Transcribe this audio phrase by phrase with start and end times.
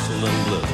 [0.00, 0.68] muscle and blood,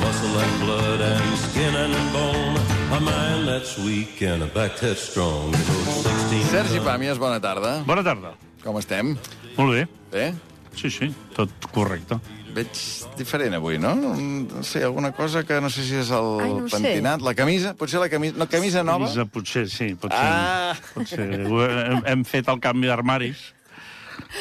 [0.00, 2.56] muscle and blood and skin and bone.
[2.92, 5.50] A man that's weak and a back that's strong.
[5.50, 7.82] Those 16 Sergi Pàmies, bona tarda.
[7.86, 8.34] Bona tarda.
[8.62, 9.16] Com estem?
[9.56, 9.86] Molt bé.
[10.12, 10.28] Bé?
[10.76, 12.20] Sí, sí, tot correcte.
[12.52, 12.68] Veig
[13.16, 13.94] diferent avui, no?
[13.96, 16.76] No sé, alguna cosa que no sé si és el Ai, no ho sé.
[16.76, 17.24] pentinat.
[17.24, 17.72] La camisa?
[17.74, 18.36] Potser la camisa...
[18.38, 19.08] No, camisa nova?
[19.08, 20.20] Camisa, potser, sí, potser.
[20.20, 20.76] Ah!
[20.94, 21.26] potser.
[21.48, 23.48] Ho Hem, hem fet el canvi d'armaris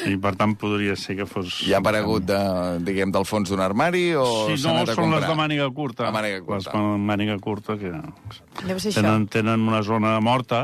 [0.07, 1.61] i, per tant, podria ser que fos...
[1.67, 2.39] Ja ha aparegut, de,
[2.87, 5.21] diguem, del fons d'un armari o Sí, s'ha no, anat a són comprar?
[5.21, 6.03] les de màniga curta.
[6.07, 6.59] La màniga curta.
[6.59, 7.91] Les de màniga curta que
[8.95, 10.61] tenen, tenen una zona morta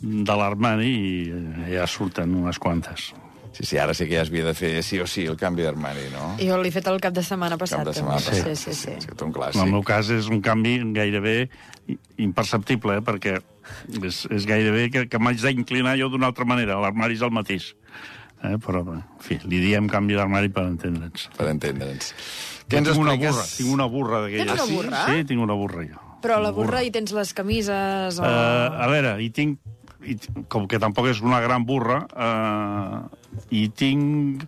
[0.00, 3.12] de l'armari i eh, ja surten unes quantes.
[3.58, 5.64] Sí, sí, ara sí que ja es havia de fer sí o sí el canvi
[5.66, 6.36] d'armari, no?
[6.38, 7.80] Jo l'he fet el cap de setmana passat.
[7.82, 8.44] Cap de setmana també.
[8.44, 8.60] passat.
[8.60, 8.92] Sí, sí, sí.
[9.00, 9.72] És un En el clàssic.
[9.72, 11.48] meu cas és un canvi gairebé
[12.22, 13.38] imperceptible, eh, perquè
[14.04, 16.78] és, és gairebé que, que m'haig d'inclinar jo d'una altra manera.
[16.80, 17.72] L'armari és el mateix.
[18.42, 21.28] Eh, però, en fi, li diem canvi d'armari per entendre'ns.
[21.36, 22.12] Per entendre'ns.
[22.68, 23.34] Què ens tinc una expliques?
[23.34, 24.46] burra, tinc una burra d'aquelles.
[24.46, 24.76] Tens una Ah, sí?
[24.76, 25.00] burra?
[25.08, 26.04] Sí, tinc una burra, jo.
[26.22, 28.22] Però a la Una burra hi tens les camises o...
[28.22, 29.58] Uh, a veure, hi tinc,
[30.02, 30.16] hi,
[30.50, 33.08] com que tampoc és una gran burra, uh,
[33.50, 34.42] hi tinc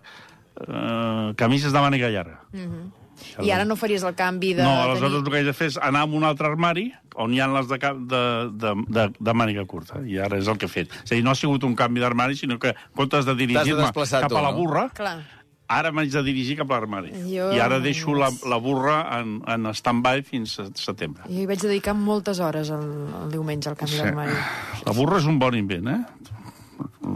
[0.67, 2.39] uh, camises de màniga llarga.
[3.43, 4.63] I ara no faries el canvi de...
[4.63, 7.33] no, aleshores tenir- el que haig de fer és anar a un altre armari on
[7.33, 8.21] hi ha les de, de,
[8.63, 10.93] de, de, de màniga curta, i ara és el que he fet.
[11.03, 13.81] És a dir, no ha sigut un canvi d'armari, sinó que en comptes de dirigir-me
[13.83, 14.57] desplaçar cap a la no?
[14.61, 15.17] burra, Clar.
[15.67, 17.11] ara m'haig de dirigir cap a l'armari.
[17.27, 21.23] Jo- I ara deixo la, la burra en, en stand-by fins a setembre.
[21.27, 22.87] Jo hi vaig dedicar moltes hores el,
[23.25, 24.03] el diumenge al canvi Sí.
[24.05, 24.35] d'armari.
[24.87, 25.99] La burra és un bon invent, eh?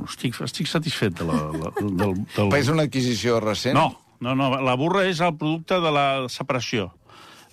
[0.06, 2.52] Estic, estic satisfet de la, la, del, del...
[2.60, 3.78] És una adquisició recent?
[3.78, 3.88] No,
[4.20, 6.92] no, no, la burra és el producte de la separació.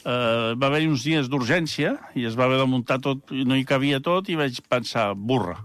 [0.02, 3.62] Uh, va haver-hi uns dies d'urgència i es va haver de muntar tot, no hi
[3.62, 5.60] cabia tot, i vaig pensar, burra.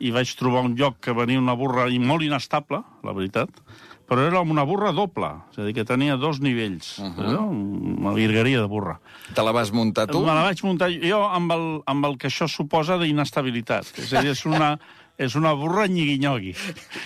[0.00, 3.62] I vaig trobar un lloc que venia una burra i molt inestable, la veritat,
[4.10, 7.30] però era una burra doble, és a dir, que tenia dos nivells, uh -huh.
[7.30, 7.44] no?
[7.46, 8.98] una virgueria de burra.
[9.34, 10.18] Te la vas muntar tu?
[10.20, 13.86] Me la vaig muntar jo amb el, amb el que això suposa d'inestabilitat.
[13.98, 14.80] És a dir, és una,
[15.18, 16.54] és una burra nyigui-nyogui.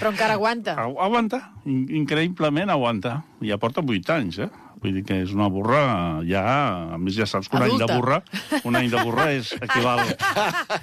[0.00, 0.74] Però encara aguanta.
[0.78, 3.22] Agu- Aguanta, in- increïblement aguanta.
[3.42, 4.50] Ja porta 8 anys, eh?
[4.84, 6.42] Vull dir que és una burra ja...
[6.92, 8.18] A més, ja saps que un any de burra,
[8.68, 10.02] un any de burra és equival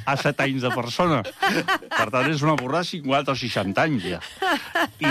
[0.09, 1.19] a 7 anys de persona.
[1.21, 4.19] Per tant, és una burra de 50 o 60 anys, ja.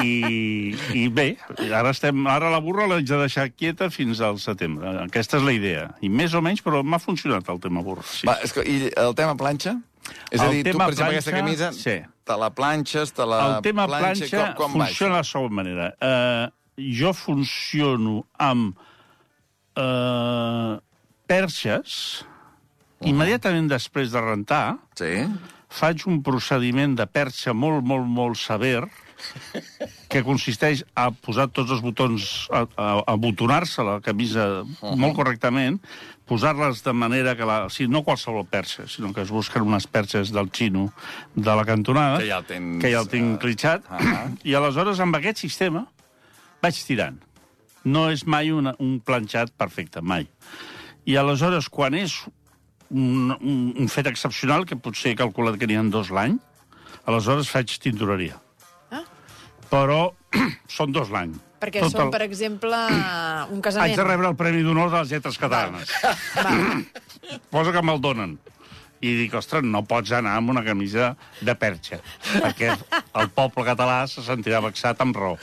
[0.03, 1.29] I, i bé,
[1.71, 4.91] ara, estem, ara la burra l'haig de deixar quieta fins al setembre.
[5.07, 5.87] Aquesta és la idea.
[6.03, 8.03] I més o menys, però m'ha funcionat el tema burra.
[8.07, 8.27] Sí.
[8.27, 9.77] Va, esco- I el tema planxa?
[10.31, 11.97] És a dir, tu, tema per exemple, aquesta planxa, camisa, sí.
[12.27, 15.91] te la planxes, te la el tema planxa, com, com funciona de la següent manera.
[16.01, 16.47] Uh,
[17.01, 18.79] jo funciono amb
[19.79, 20.77] uh,
[21.31, 21.97] perxes,
[23.07, 24.65] immediatament després de rentar,
[25.01, 25.15] Sí?
[25.71, 28.83] faig un procediment de perxa molt, molt, molt sever,
[30.11, 35.79] que consisteix a posar tots els botons, a, a, a botonar-se la camisa molt correctament,
[36.31, 37.65] posar-les de manera que la...
[37.67, 40.93] O sigui, no qualsevol perxa, sinó que es busquen unes perxes del xino
[41.35, 44.29] de la cantonada, Que ja el tens, que ja el tinc eh, clitxat, ah.
[44.49, 45.89] i aleshores amb aquest sistema
[46.63, 47.19] vaig tirant.
[47.83, 50.29] No és mai una, un planxat perfecte, mai.
[51.09, 52.15] I aleshores, quan és
[52.91, 56.39] un, un, un fet excepcional, que potser he calculat que n'hi ha dos l'any,
[57.11, 58.39] aleshores faig tintoreria.
[58.95, 59.03] Ah.
[59.73, 60.13] Però
[60.79, 61.35] són dos l'any.
[61.61, 62.77] Perquè Tot són, el- per exemple,
[63.51, 63.97] un Haig casament.
[63.97, 65.91] de rebre el Premi d'Honor de les Lletres Catalanes.
[66.37, 66.55] Va.
[67.51, 68.39] Posa que me'l donen.
[69.01, 72.03] I dic, ostres, no pots anar amb una camisa de perxa,
[72.43, 72.67] perquè
[73.17, 75.39] el poble català se sentirà vexat amb raó.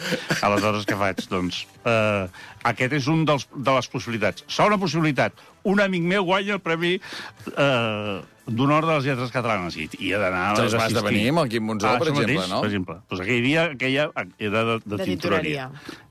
[0.46, 1.24] Aleshores, què faig?
[1.32, 2.28] Doncs eh,
[2.72, 4.44] aquest és un dels, de les possibilitats.
[4.48, 5.34] Segona possibilitat,
[5.68, 8.18] un amic meu guanya el Premi eh,
[8.48, 10.96] d'Honor de les Lletres Catalanes i, i he d'anar a vas assistir.
[10.96, 12.62] de venir amb el Quim Monzó, Ah, per exemple, mateix, no?
[12.64, 12.96] Per exemple.
[13.10, 14.06] Doncs aquell dia aquella
[14.40, 15.66] era de, de, De tintoreria.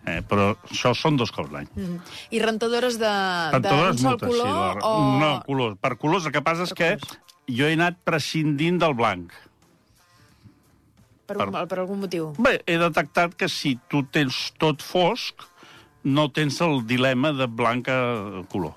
[0.05, 1.71] Eh, però això són dos cops l'any.
[1.75, 1.97] Mhm.
[2.37, 3.15] I rentadores de,
[3.57, 4.85] Tantadores d'un sol moltes, color sí.
[4.85, 5.19] La, o...
[5.23, 5.79] No, colors.
[5.81, 9.33] Per colors, el que passa és Per que jo he anat prescindint del blanc.
[11.27, 12.29] Per, un, per algun motiu.
[12.39, 15.43] Bé, he detectat que si tu tens tot fosc,
[16.07, 18.77] no tens el dilema de blanc a color.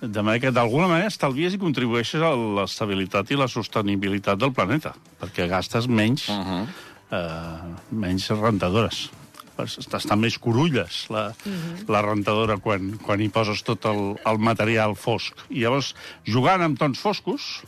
[0.00, 4.94] De manera que, d'alguna manera, estalvies i contribueixes a l'estabilitat i la sostenibilitat del planeta,
[5.20, 6.66] perquè gastes menys, uh -huh.
[7.12, 9.10] eh, menys rentadores.
[9.60, 11.88] Estan més corulles, la, uh -huh.
[11.88, 15.34] la rentadora, quan, quan hi poses tot el, el material fosc.
[15.50, 15.94] I llavors,
[16.24, 17.62] jugant amb tons foscos,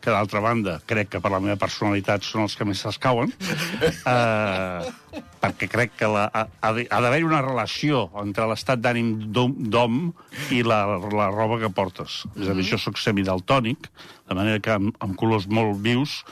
[0.00, 3.32] que d'altra banda crec que per la meva personalitat són els que més s'escauen,
[4.06, 4.90] eh,
[5.40, 10.12] perquè crec que la, ha, ha d'haver una relació entre l'estat d'ànim d'hom-
[10.50, 10.82] i la,
[11.12, 12.22] la roba que portes.
[12.36, 13.90] És a dir, jo sóc semidaltònic,
[14.28, 16.22] de manera que amb, amb colors molt vius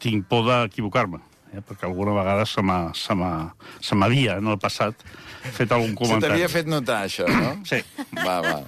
[0.00, 1.20] tinc por d'equivocar-me.
[1.52, 4.94] eh, perquè alguna vegada se m'ha- se m'ha- se m'havia, en el passat,
[5.50, 6.30] fet algun Se comentari.
[6.34, 7.56] t'havia fet notar, això, no?
[7.66, 7.80] Sí.
[8.14, 8.60] Va, va.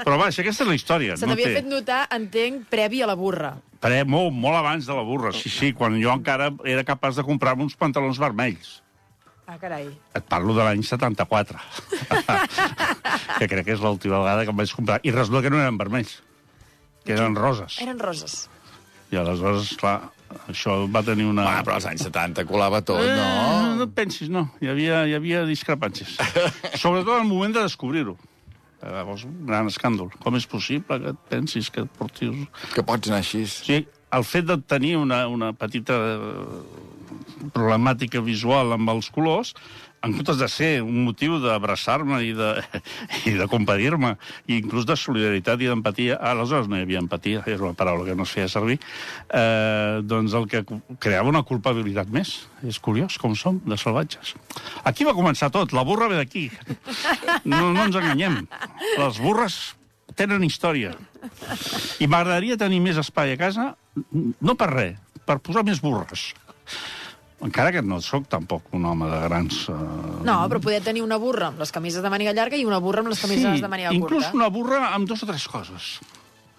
[0.00, 1.16] Però vaja, aquesta és la història.
[1.18, 1.54] Se no t'havia té...
[1.60, 3.58] fet notar, entenc, previ a la burra.
[3.84, 7.24] Pre, molt, molt abans de la burra, sí, sí, quan jo encara era capaç de
[7.26, 8.78] comprar-me uns pantalons vermells.
[9.44, 9.90] Ah, carai.
[10.16, 11.60] Et parlo de l'any 74,
[13.38, 15.00] que crec que és l'última vegada que em vaig comprar.
[15.04, 16.16] I resulta que no eren vermells,
[17.04, 17.76] que eren roses.
[17.84, 18.46] Eren roses.
[19.12, 19.98] I aleshores, clar,
[20.50, 21.44] això va tenir una...
[21.46, 23.74] Va, però als anys 70 colava tot, Eh, no?
[23.76, 24.46] no et pensis, no.
[24.64, 26.16] Hi havia, hi havia discrepàncies.
[26.82, 28.16] Sobretot al moment de descobrir-ho.
[28.84, 30.10] Llavors, un gran escàndol.
[30.20, 32.46] Com és possible que et pensis que et portis...
[32.74, 33.44] Que pots anar així.
[33.48, 33.84] Sigui,
[34.14, 36.18] el fet de tenir una, una petita eh,
[37.54, 39.54] problemàtica visual amb els colors,
[40.04, 42.50] en comptes de ser un motiu d'abraçar-me i de,
[43.30, 44.14] i de compadir-me,
[44.46, 48.16] i inclús de solidaritat i d'empatia, aleshores no hi havia empatia, era una paraula que
[48.18, 48.76] no es feia servir,
[49.32, 50.64] eh, doncs el que
[51.00, 52.34] creava una culpabilitat més.
[52.68, 54.34] És curiós com som, de salvatges.
[54.84, 56.46] Aquí va començar tot, la burra ve d'aquí.
[57.44, 58.42] No, no ens enganyem.
[59.00, 59.58] Les burres
[60.16, 60.94] tenen història.
[62.00, 63.72] I m'agradaria tenir més espai a casa,
[64.12, 66.32] no per res, per posar més burres.
[67.44, 69.64] Encara que no sóc tampoc un home de grans...
[69.68, 70.22] Uh...
[70.24, 73.02] No, però poder tenir una burra amb les camises de màniga llarga i una burra
[73.04, 74.36] amb les camises de màniga inclús curta.
[74.38, 75.98] una burra amb dos o tres coses.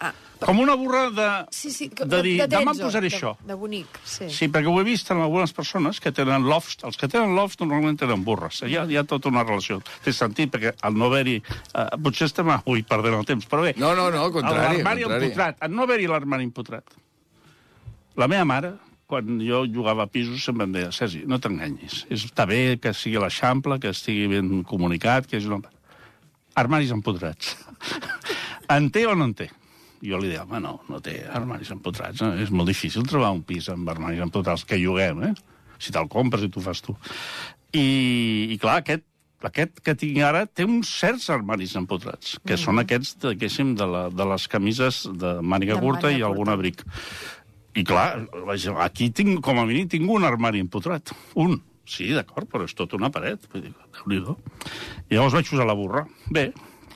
[0.04, 0.12] Ah,
[0.44, 1.26] Com una burra de...
[1.56, 3.32] sí, sí, que- de dir, demà em posaré de, això.
[3.48, 4.28] De bonic, sí.
[4.30, 6.84] Sí, perquè ho he vist en algunes persones que tenen lofts.
[6.86, 8.60] Els que tenen lofts normalment tenen burres.
[8.68, 9.80] Hi ha, hi ha tota una relació.
[10.04, 11.38] Té sentit, perquè al no haver-hi...
[11.72, 12.52] Uh, potser estem...
[12.68, 13.74] Ui, perdent el temps, però bé.
[13.80, 15.32] No, no, no, al contrari, L'armari al contrari.
[15.32, 15.64] empotrat.
[15.66, 17.00] En no haver-hi l'armari empotrat.
[18.20, 18.76] La meva mare,
[19.10, 22.06] quan jo jugava a pisos, sempre em deia, Sergi, no t'enganyis.
[22.14, 25.62] Està bé que sigui l'Eixample, que estigui ben comunicat, que és una...
[26.56, 27.54] Armaris empotrats.
[28.76, 29.50] en té o no en té?
[30.06, 32.22] Jo li deia, home, no, no té armaris empotrats.
[32.24, 32.34] No?
[32.42, 35.34] És molt difícil trobar un pis amb armaris empotrats que lloguem, eh?
[35.82, 36.96] Si te'l compres i t'ho fas tu.
[37.76, 37.86] I,
[38.56, 39.06] i clar, aquest,
[39.46, 42.62] aquest que tinc ara té uns certs armaris empotrats, que mm.
[42.64, 46.48] són aquests, diguéssim, de, la, de les camises de màniga De curta màniga i algun
[46.48, 46.58] curta.
[46.60, 46.86] abric.
[47.76, 48.10] I clar,
[48.86, 51.12] aquí tinc, com a mínim, tinc un armari empotrat.
[51.42, 51.58] Un.
[51.86, 53.44] Sí, d'acord, però és tot una paret.
[53.52, 53.74] Vull dir,
[54.08, 54.32] déu
[55.12, 56.06] I llavors vaig posar la burra.
[56.34, 56.48] Bé,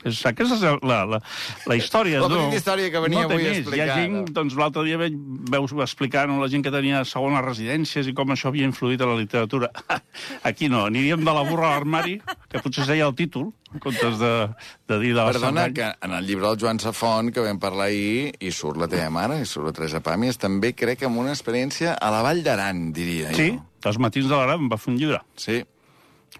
[0.04, 1.20] aquesta és la, la,
[1.68, 2.22] la història.
[2.22, 4.24] La no, petita història que venia no avui a explicar, Hi ha gent, no?
[4.40, 5.16] doncs l'altre dia veig,
[5.52, 9.08] veus explicar no, la gent que tenia segones residències i com això havia influït a
[9.10, 9.70] la literatura.
[10.48, 12.20] Aquí no, aniríem de la burra a l'armari,
[12.50, 14.32] que potser seia el títol, en comptes de,
[14.90, 17.90] de dir de la Perdona, que en el llibre del Joan Safont, que vam parlar
[17.90, 21.34] ahir, i surt la teva mare, i surt la Teresa Pàmies, també crec amb una
[21.36, 23.64] experiència a la Vall d'Aran, diria Sí, jo.
[23.84, 25.20] dels matins de l'Aran va fer un llibre.
[25.36, 25.60] Sí.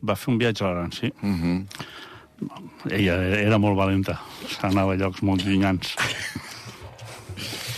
[0.07, 1.12] Va fer un viatge a l'Aran, sí.
[1.21, 2.09] Mm -hmm.
[2.88, 4.19] Ella era molt valenta.
[4.66, 5.94] Anava a llocs molt llunyans.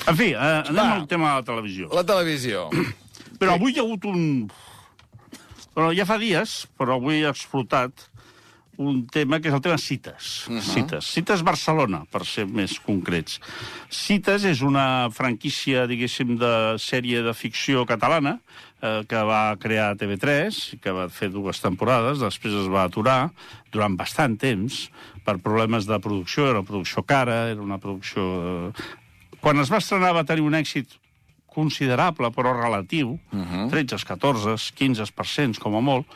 [0.08, 0.94] En fi, eh, anem Va.
[1.00, 1.90] al tema de la televisió.
[1.94, 2.68] La televisió.
[3.40, 4.48] Però avui hi ha hagut un...
[5.72, 8.10] Però ja fa dies, però avui ha explotat
[8.76, 10.46] un tema que és el tema cites.
[10.48, 10.60] Uh -huh.
[10.60, 11.06] Cites.
[11.14, 13.40] Cites Barcelona, per ser més concrets.
[13.88, 18.40] Cites és una franquícia, diguéssim, de sèrie de ficció catalana
[18.82, 23.30] eh, que va crear TV3, que va fer dues temporades, després es va aturar
[23.72, 24.88] durant bastant temps
[25.24, 28.26] per problemes de producció, era una producció cara, era una producció...
[28.42, 29.38] Eh...
[29.42, 30.98] Quan es va estrenar va tenir un èxit
[31.52, 33.70] considerable, però relatiu, uh -huh.
[33.70, 36.06] 13, 14, 15% com a molt,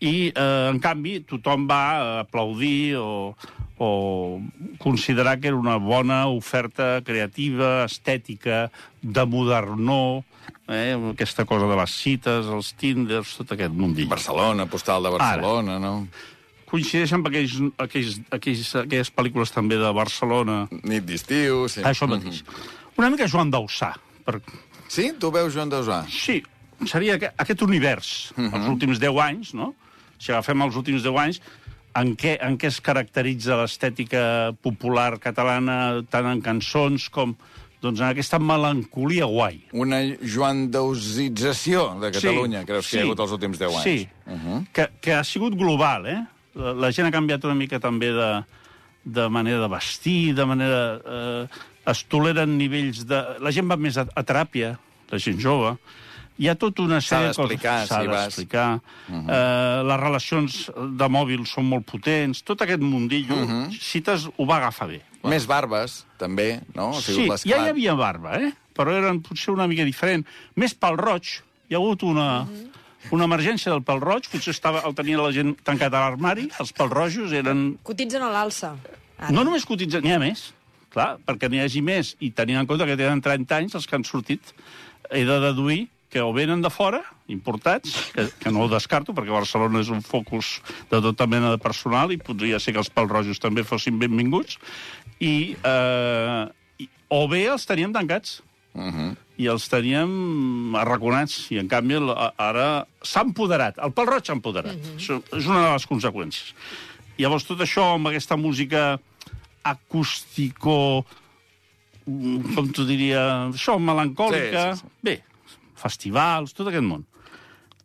[0.00, 3.36] i, eh, en canvi, tothom va aplaudir o,
[3.78, 4.40] o
[4.78, 8.70] considerar que era una bona oferta creativa, estètica,
[9.02, 10.22] de modernor,
[10.68, 14.08] eh, aquesta cosa de les cites, els tinders, tot aquest mundillo.
[14.08, 15.94] Barcelona, postal de Barcelona, no?
[16.70, 21.82] Coincideixen amb aquells, aquells, aquells, aquelles pel·lícules també de Barcelona, Nit d'estiu, sí.
[21.82, 22.44] això mateix.
[22.96, 24.40] Una mica Joan Dausà, per,
[24.90, 25.12] Sí?
[25.18, 26.00] Tu veus Joan Dausà?
[26.10, 26.40] Sí,
[26.90, 28.56] seria aqu- aquest univers, uh -huh.
[28.58, 29.74] els últims 10 anys, no?
[30.20, 31.40] Si agafem els últims 10 anys,
[31.98, 37.34] en què, en què es caracteritza l'estètica popular catalana, tant en cançons com
[37.80, 39.62] doncs, en aquesta melancolia guai.
[39.72, 43.84] Una Joan Dausització de Catalunya, creus que hi ha hagut els últims 10 anys?
[43.84, 44.60] Sí, uh -huh.
[44.72, 46.20] que, que ha sigut global, eh?
[46.54, 48.44] La, la gent ha canviat una mica també de,
[49.04, 51.00] de manera de vestir, de manera...
[51.06, 51.46] Eh,
[51.90, 53.18] es toleren nivells de...
[53.40, 54.74] La gent va més a, a teràpia,
[55.10, 55.76] la gent jove.
[56.40, 57.50] Hi ha tota una sèrie de coses...
[57.50, 58.68] d'explicar, S'ha si d'explicar.
[58.80, 59.34] Uh -huh.
[59.36, 60.56] eh, les relacions
[61.00, 62.42] de mòbil són molt potents.
[62.42, 63.78] Tot aquest mundillo, uh -huh.
[63.78, 65.02] Cites ho va agafar bé.
[65.22, 66.90] Més barbes, també, no?
[66.96, 68.52] Ha sigut Sí, ja hi havia barba, eh?
[68.74, 70.24] però eren potser una mica diferent.
[70.56, 72.46] Més pel roig, hi ha hagut una,
[73.10, 76.72] una emergència del pèl roig, potser estava, el tenia la gent tancat a l'armari, els
[76.72, 77.78] pèl rojos eren...
[77.82, 78.74] Cotitzen a l'alça.
[79.18, 79.30] Ara.
[79.36, 80.54] No només cotitzats, n'hi ha més,
[80.94, 83.98] clar, perquè n'hi hagi més, i tenint en compte que tenen 30 anys els que
[83.98, 84.54] han sortit,
[85.10, 89.30] he de deduir que o venen de fora, importats, que, que no ho descarto, perquè
[89.30, 90.58] Barcelona és un focus
[90.90, 94.58] de tota mena de personal i podria ser que els pelrojos també fossin benvinguts,
[95.22, 96.44] i, eh,
[96.82, 98.40] i o bé els teníem tancats,
[98.70, 99.16] Uh -huh.
[99.36, 101.96] i els teníem arraconats, i en canvi
[102.38, 104.76] ara s'ha empoderat, el pèl roig s'ha empoderat.
[104.76, 104.96] -hmm.
[104.96, 106.54] Això és una de les conseqüències.
[107.18, 109.00] Llavors, tot això amb aquesta música
[109.62, 111.04] acústico,
[112.06, 114.74] mm, com t'ho diria, això, melancòlica...
[114.74, 115.02] Sí, sí, sí.
[115.02, 115.22] Bé,
[115.80, 117.06] festivals, tot aquest món.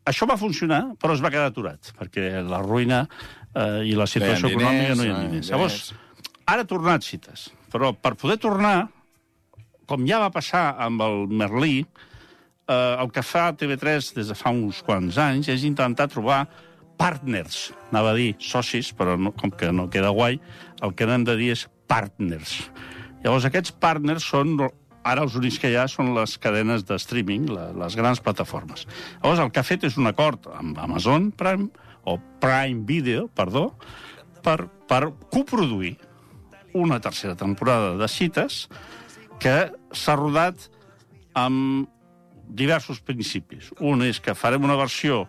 [0.06, 4.52] Això va funcionar, però es va quedar aturat, perquè la ruïna eh, i la situació
[4.52, 5.50] diners, econòmica no hi ha diners.
[5.54, 5.80] Llavors,
[6.46, 8.75] ara ha tornat cites, però per poder tornar,
[9.90, 11.80] com ja va passar amb el Merlí,
[12.68, 16.44] eh, el que fa TV3 des de fa uns quants anys és intentar trobar
[17.00, 20.40] partners, anava a dir socis, però no, com que no queda guai,
[20.86, 22.60] el que n'hem de dir és partners.
[23.24, 24.56] Llavors, aquests partners són,
[25.05, 28.88] ara els únics que hi ha són les cadenes de streaming, la, les grans plataformes.
[29.21, 31.69] Llavors, el que ha fet és un acord amb Amazon Prime,
[32.05, 33.71] o Prime Video, perdó,
[34.45, 35.95] per, per coproduir
[36.75, 38.65] una tercera temporada de cites
[39.41, 39.55] que
[39.95, 40.67] s'ha rodat
[41.35, 41.89] amb
[42.45, 43.71] diversos principis.
[43.81, 45.24] Un és que farem una versió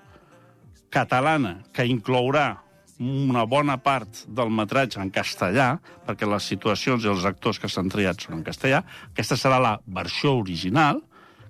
[0.93, 2.66] catalana que inclourà
[2.99, 5.77] una bona part del metratge en castellà,
[6.07, 8.83] perquè les situacions i els actors que s'han triat són en castellà.
[9.13, 11.03] Aquesta serà la versió original,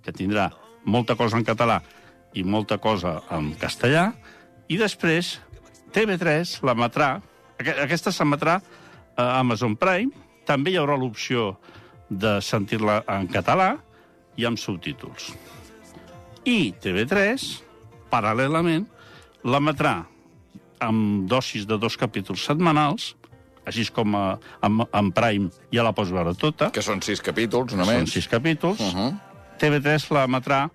[0.03, 0.49] que tindrà
[0.85, 1.81] molta cosa en català
[2.35, 4.09] i molta cosa en castellà,
[4.69, 5.37] i després
[5.95, 7.21] TV3 l'emetrà,
[7.59, 8.59] aqu- aquesta s'emetrà
[9.17, 10.11] a Amazon Prime,
[10.47, 11.57] també hi haurà l'opció
[12.11, 13.76] de sentir-la en català
[14.37, 15.33] i amb subtítols.
[16.47, 17.47] I TV3,
[18.11, 18.85] paral·lelament,
[19.43, 20.05] l'emetrà
[20.80, 23.14] amb dosis de dos capítols setmanals,
[23.66, 27.73] així com a, amb, amb Prime ja la pots veure tota, Que són sis capítols,
[27.73, 28.12] són només.
[28.12, 29.14] sis capítols, Uh -huh.
[29.59, 30.68] TV3 l'emetrà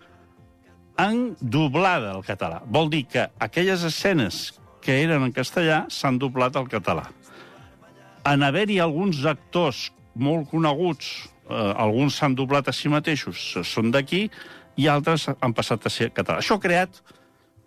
[0.97, 2.61] en doblada al català.
[2.65, 7.07] Vol dir que aquelles escenes que eren en castellà s'han doblat al català.
[8.25, 14.29] En haver-hi alguns actors molt coneguts, eh, alguns s'han doblat a si mateixos, són d'aquí,
[14.77, 16.39] i altres han passat a ser català.
[16.39, 17.01] Això ha creat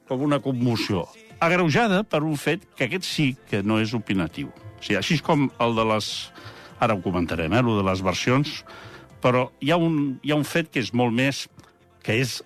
[0.08, 1.06] com una commoció,
[1.44, 4.50] agreujada per un fet que aquest sí que no és opinatiu.
[4.50, 6.10] O sigui, així com el de les...
[6.82, 8.58] Ara ho comentarem, eh, el de les versions,
[9.22, 11.46] però hi ha un, hi ha un fet que és molt més...
[12.04, 12.42] que és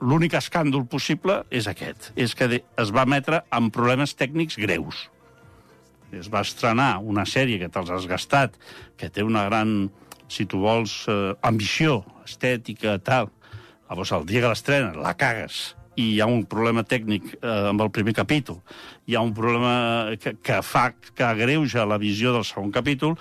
[0.00, 2.10] l'únic escàndol possible és aquest.
[2.16, 5.06] És que es va emetre amb problemes tècnics greus.
[6.12, 8.58] Es va estrenar una sèrie que te'ls has gastat,
[9.00, 9.88] que té una gran,
[10.28, 13.32] si tu vols, eh, ambició estètica, tal.
[13.88, 17.82] Llavors, el dia que l'estrena, la cagues, i hi ha un problema tècnic eh, amb
[17.84, 18.60] el primer capítol,
[19.06, 23.16] hi ha un problema que, que fa que agreuja la visió del segon capítol,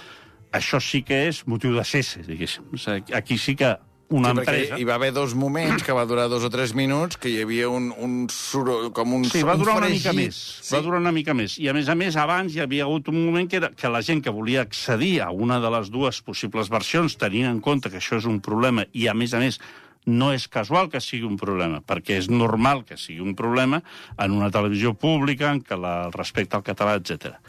[0.56, 2.70] això sí que és motiu de cesse, diguéssim.
[2.74, 3.76] O sigui, aquí sí que
[4.14, 4.78] una sí, empresa...
[4.78, 7.70] hi va haver dos moments que va durar dos o tres minuts, que hi havia
[7.74, 10.04] un, un soroll, com un Sí, va un durar una fregit.
[10.06, 10.42] mica més.
[10.72, 11.58] Va durar una mica més.
[11.58, 14.04] I, a més a més, abans hi havia hagut un moment que, era, que la
[14.06, 17.98] gent que volia accedir a una de les dues possibles versions, tenint en compte que
[17.98, 19.58] això és un problema i, a més a més,
[20.06, 23.82] no és casual que sigui un problema, perquè és normal que sigui un problema
[24.22, 27.40] en una televisió pública en què la respecta al català, etc.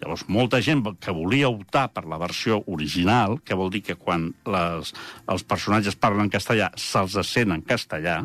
[0.00, 4.28] Llavors, molta gent que volia optar per la versió original, que vol dir que quan
[4.44, 4.92] les,
[5.32, 8.22] els personatges parlen en castellà se'ls sent en castellà,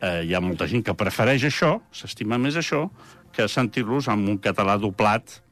[0.00, 2.88] eh, hi ha molta gent que prefereix això, s'estima més això,
[3.36, 5.42] que sentir-los amb un català doblat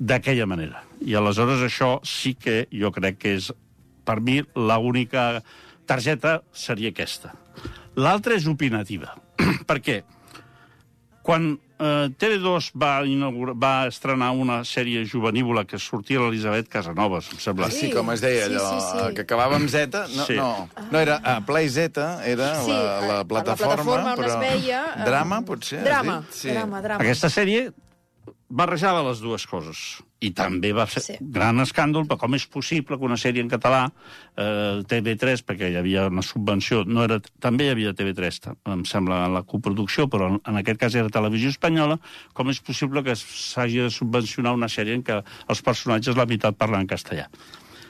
[0.00, 0.82] d'aquella manera.
[1.00, 3.50] I aleshores això sí que jo crec que és,
[4.04, 5.42] per mi, l'única
[5.86, 7.34] targeta seria aquesta.
[7.96, 9.14] L'altra és opinativa.
[9.68, 10.00] per què?
[11.24, 17.40] Quan eh, TV2 va, inaugurar, va estrenar una sèrie juvenívola que sortia l'Elisabet Casanovas, em
[17.40, 17.70] sembla.
[17.72, 19.14] Sí, com es deia Sí, allò, sí, sí.
[19.16, 20.36] que acabava amb Z, no, Sí.
[20.36, 24.34] no, no era ah, Play Z, era Sí, la, la la plataforma, plataforma on però...
[24.34, 25.80] es veia, eh, Drama, potser?
[25.86, 26.36] Drama, dit?
[26.42, 26.50] Sí.
[26.52, 27.00] drama, drama.
[27.06, 27.70] Aquesta sèrie
[28.48, 30.02] barrejava les dues coses.
[30.24, 31.16] I també va ser Sí.
[31.20, 33.90] gran escàndol, però com és possible que una sèrie en català,
[34.36, 38.84] eh, TV3, perquè hi havia una subvenció, no era, també hi havia TV3, ta- em
[38.84, 41.98] sembla, en la coproducció, però en, en aquest cas era Televisió Espanyola,
[42.32, 46.56] com és possible que s'hagi de subvencionar una sèrie en què els personatges la meitat
[46.56, 47.28] parlen en castellà?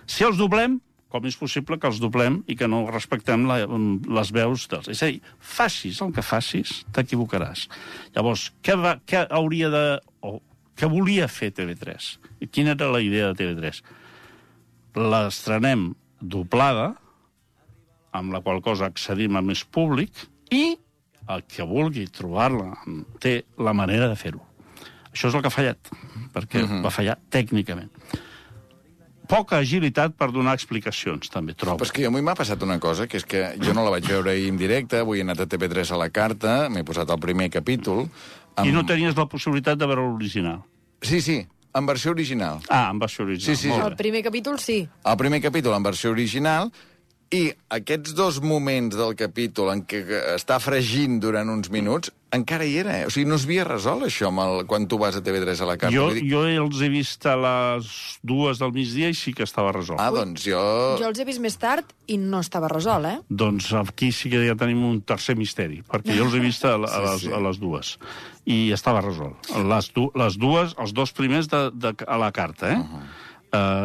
[0.07, 4.33] Si els doblem, com és possible que els doblem i que no respectem la, les
[4.35, 4.89] veus dels...
[4.91, 7.69] És a dir, facis el que facis, t'equivocaràs.
[8.17, 9.85] Llavors, què, va, què hauria de...
[10.25, 10.39] O,
[10.75, 12.09] què volia fer TV3?
[12.43, 13.83] I quina era la idea de TV3?
[15.13, 15.91] L'estrenem
[16.21, 16.95] doblada,
[18.15, 20.77] amb la qual cosa accedim a més públic, i
[21.35, 22.75] el que vulgui trobar-la
[23.21, 24.43] té la manera de fer-ho.
[25.11, 25.91] Això és el que ha fallat,
[26.35, 26.85] perquè uh -huh.
[26.85, 27.91] va fallar tècnicament
[29.29, 31.79] poca agilitat per donar explicacions, també trobo.
[31.81, 33.93] Però és que a mi m'ha passat una cosa, que és que jo no la
[33.95, 37.11] vaig veure ahir en directe, avui he anat a TV3 a la carta, m'he posat
[37.11, 38.09] el primer capítol...
[38.63, 40.63] I no tenies la possibilitat de veure l'original.
[41.03, 41.41] Sí, sí,
[41.75, 42.61] en versió original.
[42.69, 43.57] Ah, en versió original.
[43.57, 44.79] Sí, sí, Molt El primer capítol sí.
[45.05, 46.71] El primer capítol en versió original
[47.35, 50.05] i aquests dos moments del capítol en què
[50.37, 52.93] està fregint durant uns minuts, encara hi era.
[53.01, 53.07] Eh?
[53.09, 55.69] O sigui, no es havia resolt això amb el, quan tu vas a TV3 a
[55.69, 55.95] la carta.
[55.95, 57.89] Jo, dir- jo els he vist a les
[58.27, 59.99] dues del migdia i sí que estava resolt.
[60.03, 60.61] Ah, doncs jo...
[61.01, 63.17] Jo els he vist més tard i no estava resolt, eh?
[63.31, 66.77] Doncs aquí sí que ja tenim un tercer misteri, perquè jo els he vist a,
[66.77, 67.33] a, Sí, les, sí.
[67.35, 67.97] a les dues.
[68.47, 69.51] I estava resolt.
[69.73, 72.79] Les, du, les dues, els dos primers de, de, a la carta, eh?
[72.79, 73.03] Uh -huh.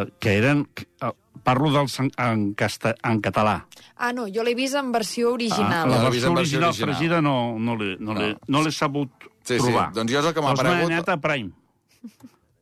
[0.04, 0.68] uh, que eren...
[1.02, 3.66] Uh, parlo dels en, en, casta, en català.
[3.98, 5.90] Ah, no, jo l'he vist en versió original.
[5.90, 6.96] Jo la vist versió versió original, original.
[6.96, 8.14] fregida no, no l'he no.
[8.14, 9.10] l'he- no l'he sabut
[9.44, 9.92] Sí, sí, trobar.
[9.94, 10.88] doncs jo és el que m'ha Els aparegut.
[10.90, 11.52] m'he anat a Prime.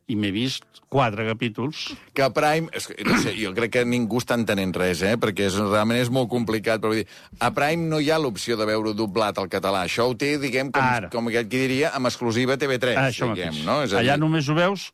[0.08, 1.90] I m'he vist quatre capítols.
[2.16, 2.70] que a Prime...
[2.72, 5.18] És, que, no sé, jo crec que ningú està entenent res, eh?
[5.20, 6.80] perquè és, realment és molt complicat.
[6.80, 7.08] Però vull dir,
[7.44, 9.82] a Prime no hi ha l'opció de veure doblat al català.
[9.84, 11.10] Això ho té, diguem, com, Ara.
[11.12, 12.96] com aquell qui diria, amb exclusiva TV3.
[12.96, 13.66] Ah, això diguem, mateix.
[13.68, 13.82] no?
[13.84, 14.88] És Allà dir- només ho veus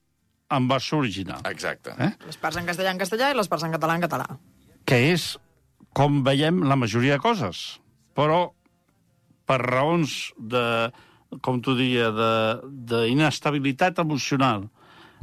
[0.56, 1.40] en versió original.
[1.50, 1.94] Exacte.
[1.98, 2.10] Eh?
[2.26, 4.26] Les parts en castellà en castellà i les parts en català en català.
[4.84, 5.38] que és
[5.96, 7.80] com veiem la majoria de coses,
[8.14, 8.50] però
[9.46, 10.90] per raons de,
[11.40, 14.66] com t'ho diria, de- d'inestabilitat emocional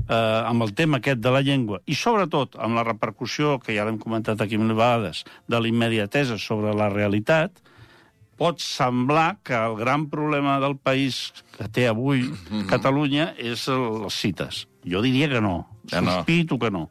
[0.09, 0.15] eh,
[0.47, 3.99] amb el tema aquest de la llengua i sobretot amb la repercussió, que ja l'hem
[4.01, 7.51] comentat aquí mil vegades, de l'immediatesa sobre la realitat,
[8.41, 12.23] pot semblar que el gran problema del país que té avui
[12.69, 14.63] Catalunya és el- les cites.
[14.85, 15.67] Jo diria que no.
[15.89, 16.17] Que no.
[16.21, 16.89] Sospito que no.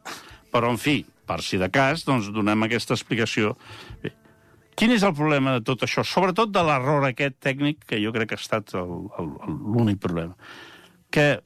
[0.51, 3.55] Però, en fi, per si de cas, doncs donem aquesta explicació.
[4.03, 4.11] Bé,
[4.75, 6.03] quin és el problema de tot això?
[6.07, 10.35] Sobretot de l'error aquest tècnic, que jo crec que ha estat l'únic problema.
[11.11, 11.41] Que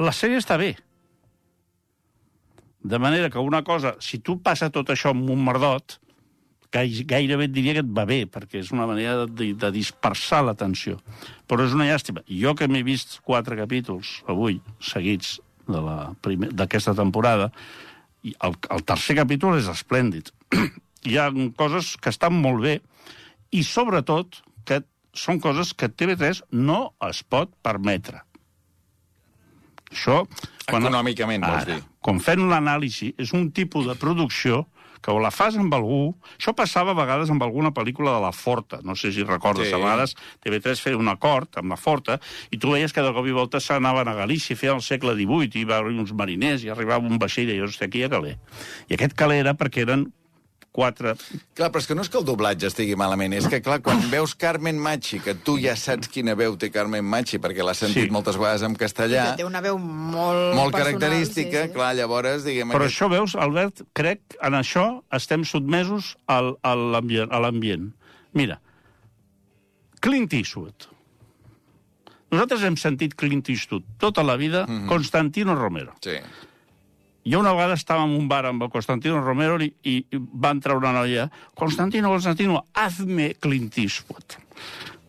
[0.00, 0.74] la sèrie està bé.
[2.86, 5.96] De manera que una cosa, si tu passa tot això amb un merdot,
[6.72, 10.44] gai- gairebé et diria que et va bé, perquè és una manera de, de dispersar
[10.46, 11.00] l'atenció.
[11.50, 12.22] Però és una llàstima.
[12.30, 17.50] Jo que m'he vist quatre capítols avui, seguits, d'aquesta temporada,
[18.26, 20.32] i el, el tercer capítol és esplèndid.
[21.06, 22.76] Hi ha coses que estan molt bé
[23.54, 24.80] i, sobretot, que
[25.16, 28.22] són coses que TV3 no es pot permetre.
[29.92, 30.24] Això...
[30.66, 31.76] Econòmicament, vols dir.
[32.02, 34.64] quan fem l'anàlisi, és un tipus de producció
[35.02, 36.14] que o la fas amb algú...
[36.36, 39.72] Això passava a vegades amb alguna pel·lícula de la Forta, no sé si recordes, Sí.
[39.72, 39.76] sí.
[39.76, 42.18] a vegades TV3 feia un acord amb la Forta
[42.50, 45.50] i tu veies que de cop i volta s'anaven a Galícia, feia el segle XVIII,
[45.54, 48.06] i hi va haver uns mariners, i arribava un vaixell i deia, hòstia, aquí hi
[48.06, 48.36] ha caler.
[48.88, 50.08] I aquest caler era perquè eren
[50.76, 51.14] quatre...
[51.56, 54.02] Clar, però és que no és que el doblatge estigui malament, és que, clar, quan
[54.12, 58.06] veus Carmen Machi, que tu ja saps quina veu té Carmen Machi, perquè l'has sentit
[58.10, 58.12] Sí.
[58.12, 61.74] moltes vegades en castellà, Que té una veu molt molt personal, característica, sí, sí.
[61.74, 62.68] clar, llavors, diguem...
[62.76, 64.86] Però aquest- això, veus, Albert, crec en això
[65.16, 67.90] estem sotmesos al, a l'ambient.
[68.36, 68.60] Mira,
[70.00, 70.90] Clint Eastwood.
[72.30, 74.88] Nosaltres hem sentit Clint Eastwood tota la vida, mm -hmm.
[74.88, 75.94] Constantino Romero.
[76.02, 76.18] Sí.
[77.26, 80.76] Jo una vegada estava en un bar amb el Constantino Romero i, i va entrar
[80.78, 81.26] una noia,
[81.58, 84.38] Constantino, Constantino, hazme Clint Eastwood.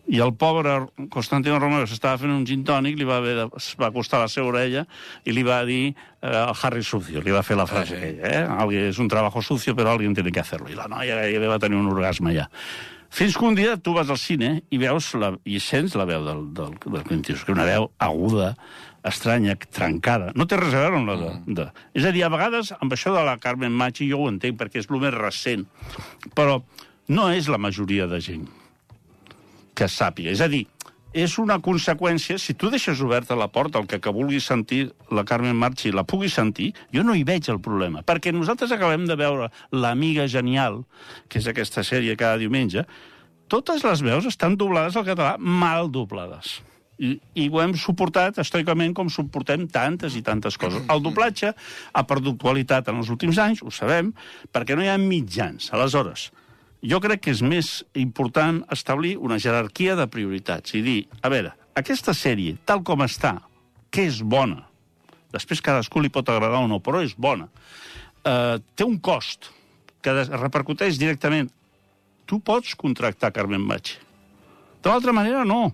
[0.08, 0.74] I el pobre
[1.12, 3.46] Constantino Romero s'estava fent un gin tònic, li va, haver de,
[3.78, 4.86] va acostar a la seva orella
[5.28, 8.70] i li va dir eh, el Harry Sucio, li va fer la frase Ah, aquella,
[8.72, 8.86] eh?
[8.88, 10.72] És un treball sucio, però alguien tiene que hacerlo.
[10.72, 12.48] I la noia gairebé va tenir un orgasme ja.
[13.08, 16.26] Fins que un dia tu vas al cine i veus la, i sents la veu
[16.26, 18.50] del, del, del Clint Eastwood, que és una veu aguda,
[19.08, 20.32] estranya, trencada.
[20.36, 21.66] No té res a veure amb la de, de...
[21.96, 24.82] És a dir, a vegades, amb això de la Carmen Machi, jo ho entenc, perquè
[24.82, 25.64] és el més recent,
[26.36, 26.60] però
[27.08, 28.44] no és la majoria de gent
[29.78, 30.34] que sàpiga.
[30.34, 30.66] És a dir,
[31.18, 35.24] és una conseqüència, si tu deixes oberta la porta, el que, que vulgui sentir la
[35.26, 38.04] Carmen Marchi la pugui sentir, jo no hi veig el problema.
[38.06, 40.82] Perquè nosaltres acabem de veure L'Amiga Genial,
[41.28, 42.86] que és aquesta sèrie cada diumenge,
[43.50, 46.58] totes les veus estan doblades al català, mal doblades.
[46.98, 50.82] I, i ho hem suportat estoicament com suportem tantes i tantes coses.
[50.90, 54.10] El doblatge ha perdut qualitat en els últims anys, ho sabem,
[54.52, 55.70] perquè no hi ha mitjans.
[55.74, 56.28] Aleshores,
[56.82, 61.52] jo crec que és més important establir una jerarquia de prioritats i dir, a veure,
[61.78, 63.36] aquesta sèrie, tal com està,
[63.90, 64.62] que és bona,
[65.34, 67.48] després cadascú li pot agradar o no, però és bona,
[68.24, 69.50] eh, té un cost
[70.02, 71.50] que repercuteix directament.
[72.28, 73.98] Tu pots contractar Carmen Machi.
[74.82, 75.72] De l'altra manera, no.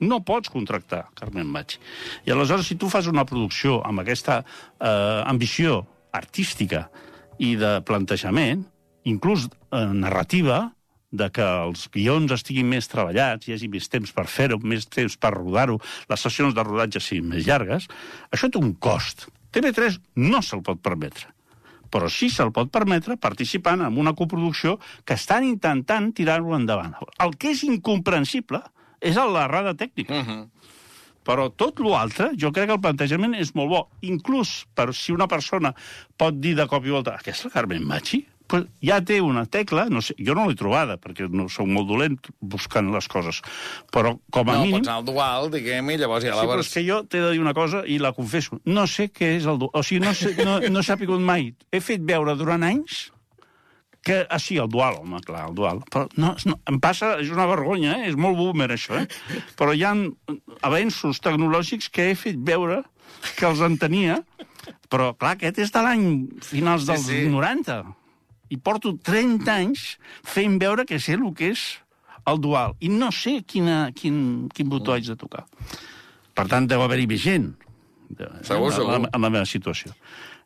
[0.00, 1.78] No pots contractar Carmen Machi.
[2.26, 6.88] I aleshores, si tu fas una producció amb aquesta eh, ambició artística
[7.38, 8.64] i de plantejament,
[9.04, 10.72] inclús eh, narrativa,
[11.14, 15.14] de que els guions estiguin més treballats, hi hagi més temps per fer-ho, més temps
[15.20, 15.78] per rodar-ho,
[16.10, 17.86] les sessions de rodatge siguin més llargues,
[18.34, 19.28] això té un cost.
[19.54, 21.30] TV3 no se'l pot permetre.
[21.94, 26.96] però sí se'l pot permetre participant en una coproducció que estan intentant tirar-ho endavant.
[27.22, 28.58] El que és incomprensible
[28.98, 30.10] és l'errada tècnica.
[30.18, 30.48] Uh -huh.
[31.24, 33.88] Però tot l'altre, jo crec que el plantejament és molt bo.
[34.00, 35.72] Inclús per si una persona
[36.16, 38.26] pot dir de cop i volta aquesta és la Carmen Machi?
[38.84, 42.18] Ja té una tecla, no sé, jo no l'he trobada, perquè no sóc molt dolent
[42.40, 43.40] buscant les coses,
[43.92, 44.78] però com a No, mínim...
[44.80, 46.68] pots anar al dual, diguem, i llavors ja Sí, la però vers...
[46.68, 48.60] és que jo t'he de dir una cosa i la confesso.
[48.66, 49.58] No sé què és el...
[49.62, 51.50] du- O sigui, no, sé, no, no he sapigut mai.
[51.72, 53.10] He fet veure durant anys
[54.04, 54.26] que...
[54.28, 55.78] Ah, sí, el dual, home, clar, el dual.
[55.90, 57.14] Però no, no, em passa...
[57.24, 58.10] És una vergonya, eh?
[58.10, 59.06] És molt boomer, això, eh?
[59.56, 59.94] Però hi ha
[60.68, 62.82] avenços tecnològics que he fet veure
[63.38, 64.18] que els entenia,
[64.92, 66.04] però, clar, aquest és de l'any
[66.44, 67.30] finals dels Sí, sí.
[67.32, 67.78] 90.
[68.52, 69.86] I porto 30 anys
[70.26, 71.64] fent veure que sé el que és
[72.28, 72.74] el dual.
[72.80, 75.44] I no sé quina, quin, quin botó haig de tocar.
[76.34, 77.52] Per tant, deu haver-hi més gent.
[78.42, 78.94] Segur, en, segur.
[78.98, 79.94] En, la meva situació.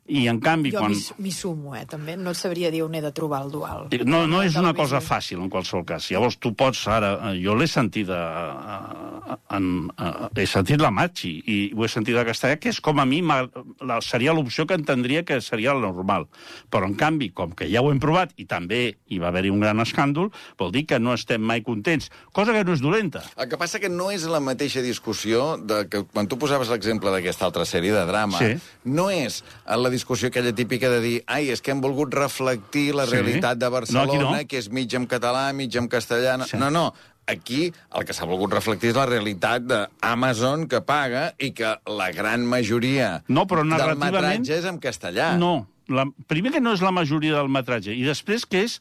[0.09, 0.91] I, en canvi, Jo quan...
[0.95, 2.15] m'hi m'hi sumo, eh, també.
[2.17, 3.87] No et sabria dir on he de trobar el dual.
[4.09, 6.07] No, no és una cosa fàcil, en qualsevol cas.
[6.09, 7.11] Llavors, tu pots ara...
[7.29, 9.67] eh, Jo l'he sentit a, a, en,
[10.01, 13.05] a, he sentit la Matxi i ho he sentit a castellà, que és com a
[13.05, 16.25] mi la, seria l'opció que entendria que seria la normal.
[16.73, 18.81] Però, en canvi, com que ja ho hem provat i també
[19.13, 22.09] hi va haver-hi un gran escàndol, vol dir que no estem mai contents.
[22.33, 23.21] Cosa que no és dolenta.
[23.37, 27.13] El que passa que no és la mateixa discussió de que quan tu posaves l'exemple
[27.13, 28.55] d'aquesta altra sèrie de drama, Sí.
[28.89, 33.05] no és la discussió aquella típica de dir ai, és que hem volgut reflectir la
[33.05, 33.15] Sí.
[33.15, 34.47] realitat de No, Barcelona, aquí no.
[34.47, 36.37] que és mig en català, mig en castellà...
[36.45, 36.57] Sí.
[36.57, 36.93] No, no,
[37.27, 42.11] aquí el que s'ha volgut reflectir és la realitat d'Amazon que paga i que la
[42.11, 45.35] gran majoria No, però del metratge és en castellà.
[45.37, 48.79] No, la, primer que no és la majoria del metratge, i després que és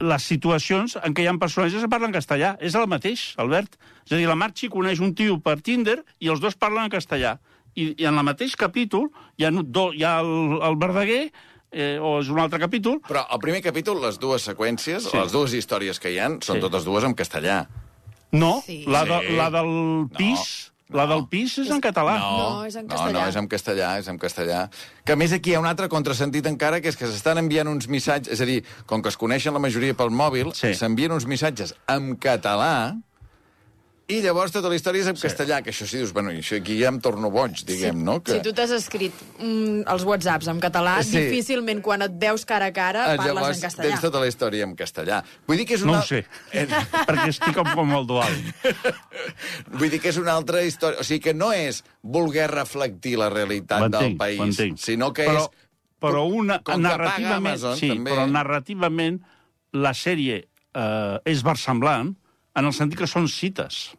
[0.00, 2.52] les situacions en què hi ha personatges que parlen castellà.
[2.62, 3.72] És el mateix, Albert.
[4.06, 6.90] És a dir, la Marchi coneix un tio per Tinder i els dos parlen en
[6.92, 7.40] castellà.
[7.78, 11.28] I, i en el mateix capítol hi ha, do, hi ha el, el Verdaguer,
[11.70, 15.12] eh, o és un altre capítol, Però al primer capítol, les dues seqüències, Sí.
[15.12, 15.18] sí.
[15.18, 16.64] les dues històries que hi han, són Sí.
[16.64, 17.66] totes dues en castellà.
[18.32, 18.84] no, Sí.
[18.86, 19.36] la, de, Sí.
[19.36, 20.72] la del pis...
[20.90, 22.14] La del pis és en català.
[22.18, 23.12] No, és en No, castellà.
[23.12, 24.70] no, és en castellà, és en castellà.
[25.04, 27.68] Que a més aquí hi ha un altre contrasentit encara, que és que s'estan enviant
[27.68, 30.72] uns missatges, és a dir, com que es coneixen la majoria pel mòbil, Sí.
[30.74, 32.96] s'envien uns missatges en català
[34.08, 35.26] i llavors tota la història és en sí.
[35.26, 38.14] castellà, que això sí, dius, bueno, i això aquí ja em torno boig, diguem, no?
[38.24, 38.38] Que...
[38.38, 41.18] Si tu t'has escrit mm, els whatsapps en català, Sí.
[41.26, 43.90] difícilment quan et veus cara a cara Ah, parles llavors en castellà.
[43.90, 45.20] tens tota la història en castellà.
[45.46, 46.00] Vull dir que és No una...
[46.00, 46.64] ho sé, Eh,
[47.10, 48.32] perquè estic com, com el dual.
[49.78, 51.00] Vull dir que és una altra història...
[51.02, 55.66] O sigui, que no és voler reflectir la realitat del país, sinó que però, és...
[55.98, 58.12] Però una, com que paga narrativament, Amazon, sí, també.
[58.14, 59.20] però narrativament
[59.74, 62.14] la sèrie eh, és versemblant
[62.58, 63.94] en el sentit que són cites.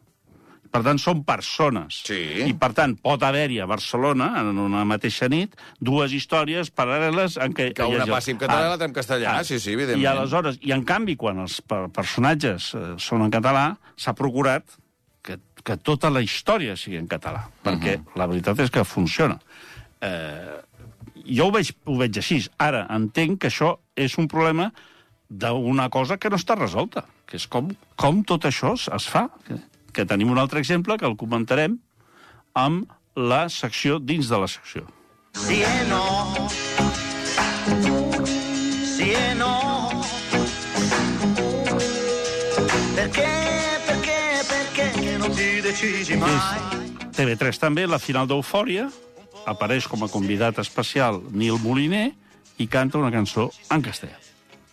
[0.70, 1.96] Per tant, són persones.
[2.06, 2.16] Sí.
[2.46, 7.56] I, per tant, pot haver-hi a Barcelona, en una mateixa nit, dues històries paral·leles en
[7.58, 7.72] què...
[7.74, 9.32] Que una passi en català i Ah, l'altra en castellà.
[9.48, 10.04] Sí, sí, evidentment.
[10.04, 13.64] I aleshores, i en canvi, quan els per personatges eh, són en català,
[13.98, 14.62] s'ha procurat
[15.26, 18.14] que, que tota la història sigui en català, perquè Mhm.
[18.22, 19.40] la veritat és que funciona.
[20.00, 20.60] Eh,
[21.34, 22.44] jo ho veig, ho veig així.
[22.62, 24.70] Ara, entenc que això és un problema
[25.30, 29.28] d'una cosa que no està resolta, que és com, com tot això es, fa.
[29.46, 29.60] Que,
[29.94, 31.78] que tenim un altre exemple que el comentarem
[32.58, 34.86] amb la secció dins de la secció.
[35.38, 36.48] Sì e no.
[38.96, 39.54] Sì e no.
[42.94, 43.30] Perché,
[43.86, 46.80] perché, perché non ti decidi mai?
[47.14, 48.88] TV3 també, la final d'Eufòria,
[49.46, 52.10] apareix com a convidat especial Nil Moliner
[52.60, 54.18] i canta una cançó en castellà,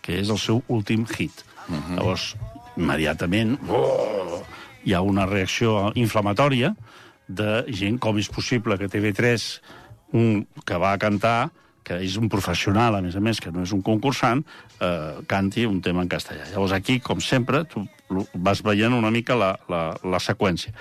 [0.08, 1.44] que és el seu últim hit.
[1.68, 1.96] Uh -huh.
[1.98, 2.36] Llavors,
[2.76, 4.42] immediatament, oh,
[4.84, 6.74] hi ha una reacció inflamatòria
[7.26, 9.60] de gent, com és possible que TV3,
[10.12, 11.50] un que va a cantar,
[11.82, 14.44] que és un professional, a més a més, que no és un concursant,
[14.80, 16.48] eh, canti un tema en castellà.
[16.50, 17.86] Llavors aquí, com sempre, tu
[18.34, 20.72] vas veient una mica la, la, la seqüència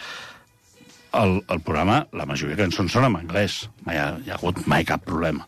[1.13, 3.69] el, el programa, la majoria de cançons són en anglès.
[3.85, 5.47] No hi ha, hi ha hagut mai cap problema.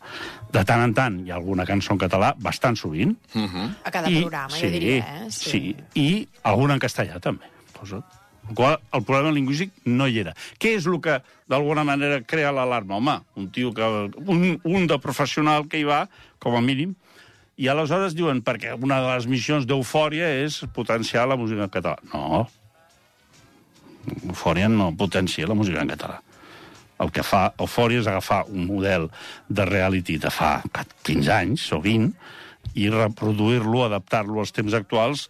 [0.50, 3.14] De tant en tant hi ha alguna cançó en català, bastant sovint.
[3.36, 5.28] A cada programa, jo diria, eh?
[5.34, 5.50] Sí.
[5.50, 5.74] sí.
[6.00, 6.08] I
[6.50, 7.50] alguna en castellà, també.
[7.76, 8.16] Posa't.
[8.48, 10.32] El, qual, el problema lingüístic no hi era.
[10.58, 12.98] Què és el que, d'alguna manera, crea l'alarma?
[12.98, 13.90] Home, un tio que...
[14.26, 16.06] Un, un de professional que hi va,
[16.42, 16.96] com a mínim,
[17.60, 22.00] i aleshores diuen, perquè una de les missions d'Eufòria és potenciar la música en català.
[22.14, 22.48] No,
[24.30, 26.20] Eufòria no potencia la música en català.
[27.00, 29.08] El que fa Eufòria és agafar un model
[29.48, 30.58] de reality de fa
[31.06, 32.12] 15 anys o 20
[32.76, 35.28] i reproduir-lo, adaptar-lo als temps actuals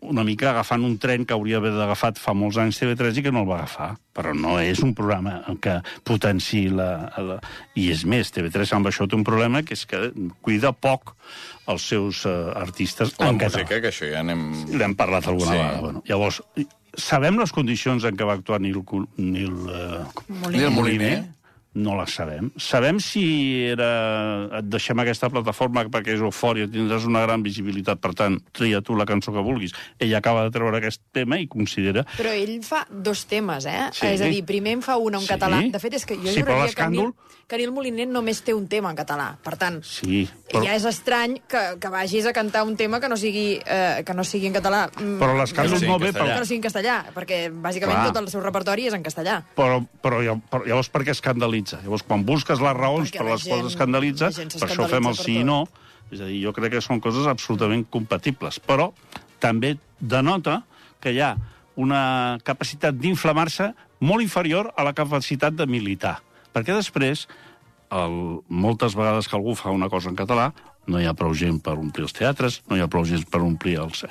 [0.00, 3.32] una mica agafant un tren que hauria d'haver agafat fa molts anys TV3 i que
[3.34, 3.88] no el va agafar.
[4.14, 5.74] Però no és un programa que
[6.06, 6.86] potenciï la...
[7.18, 7.38] la...
[7.74, 11.16] I és més, TV3 amb això té un problema, que és que cuida poc
[11.66, 13.80] els seus uh, artistes La en música, català.
[13.82, 14.46] que això ja anem...
[14.70, 15.58] L'hem parlat alguna Sí.
[15.58, 15.80] vegada.
[15.82, 16.40] Bueno, llavors,
[16.98, 18.82] sabem les condicions en què va actuar Nil,
[19.16, 21.16] Nil, uh, Nil Moliner.
[21.78, 22.48] No les sabem.
[22.58, 23.22] Sabem si
[23.70, 23.88] era...
[24.58, 28.96] Et deixem aquesta plataforma perquè és eufòria, tindràs una gran visibilitat, per tant, tria tu
[28.98, 29.74] la cançó que vulguis.
[30.02, 32.02] Ell acaba de treure aquest tema i considera...
[32.18, 33.88] Però ell fa dos temes, eh?
[33.94, 34.08] Sí.
[34.10, 35.30] És a dir, primer en fa un en Sí.
[35.30, 35.62] català.
[35.70, 37.12] De fet, és que jo Sí, però juraria que Nil,
[37.48, 39.28] que Nil Moliner només té un tema en català.
[39.44, 40.64] Per tant, Sí, però...
[40.66, 44.14] ja és estrany que, que vagis a cantar un tema que no sigui, eh, que
[44.18, 44.86] no sigui en català.
[44.98, 46.26] Mm, Però l'escàndol no en ve pel...
[46.32, 48.10] Que no sigui en castellà, perquè bàsicament Clar.
[48.10, 49.38] tot el seu repertori és en castellà.
[49.56, 51.67] Però, però, però llavors per què escandalitza?
[51.76, 55.38] Llavors, quan busques les raons Perquè per les quals escandalitza, per això fem el sí
[55.42, 55.64] i no.
[56.08, 58.60] És a dir, jo crec que són coses absolutament compatibles.
[58.64, 58.92] Però
[59.42, 60.62] també denota
[61.02, 61.34] que hi ha
[61.78, 66.18] una capacitat d'inflamar-se molt inferior a la capacitat de militar.
[66.54, 67.26] Perquè després,
[67.94, 68.16] el,
[68.48, 70.50] moltes vegades que algú fa una cosa en català,
[70.88, 73.42] no hi ha prou gent per omplir els teatres, no hi ha prou gent per
[73.44, 74.04] omplir els...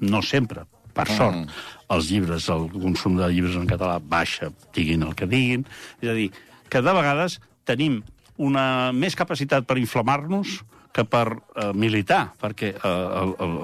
[0.00, 0.64] No sempre,
[0.96, 1.50] per sort.
[1.92, 5.66] Els llibres, el consum de llibres en català baixa, diguin el que diguin.
[6.00, 6.30] És a dir,
[6.70, 8.00] que de vegades tenim
[8.40, 10.60] una més capacitat per inflamar-nos
[10.94, 13.56] que per eh, militar, perquè, eh, el, el,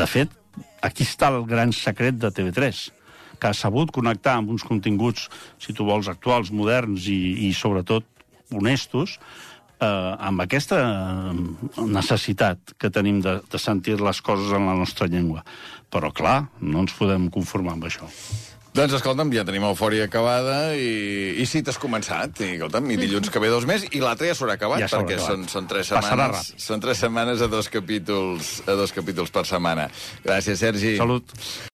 [0.00, 0.36] de fet,
[0.86, 2.84] aquí està el gran secret de TV3
[3.40, 5.26] que ha sabut connectar amb uns continguts,
[5.60, 8.06] si tu vols, actuals, moderns i, i sobretot
[8.54, 9.18] honestos,
[9.76, 9.86] eh,
[10.28, 15.44] amb aquesta eh, necessitat que tenim de, de sentir les coses en la nostra llengua.
[15.92, 18.08] Però, clar, no ens podem conformar amb això.
[18.74, 22.40] Doncs, escolta'm, ja tenim eufòria acabada i, i sí, t'has començat.
[22.42, 25.14] I, escolta'm, i dilluns que ve dos més i l'altre ja s'haurà acabat, Ja perquè
[25.14, 25.28] acabat.
[25.30, 26.48] són, són tres setmanes.
[26.64, 29.86] Són tres setmanes a dos capítols, a dos capítols per setmana.
[30.26, 30.96] Gràcies, Sergi.
[30.98, 31.30] Salut.